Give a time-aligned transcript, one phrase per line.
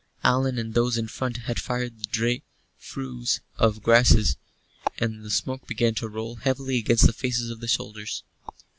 [0.23, 2.41] Allan and those in front had fired the dry
[2.75, 4.35] furze and grasses,
[4.97, 8.23] and the smoke began to roll heavily against the faces of the soldiers.